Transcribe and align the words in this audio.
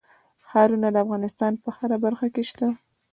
ښارونه 0.45 0.87
د 0.91 0.97
افغانستان 1.05 1.53
په 1.63 1.69
هره 1.77 1.97
برخه 2.05 2.27
کې 2.33 2.43
شته. 2.49 2.67